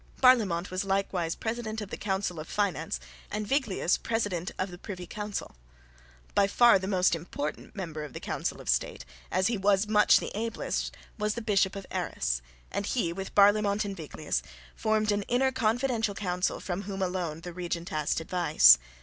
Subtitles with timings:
[0.19, 5.05] Barlaymont was likewise president of the Council of Finance and Viglius president of the Privy
[5.05, 5.53] Council.
[6.33, 10.17] By far the most important member of the Council of State, as he was much
[10.19, 12.41] the ablest, was the Bishop of Arras;
[12.71, 14.41] and he, with Barlaymont and Viglius,
[14.75, 18.79] formed an inner confidential council from whom alone the regent asked advice.